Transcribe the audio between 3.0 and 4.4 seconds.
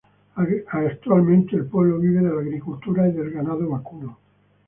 y del ganado vacuno.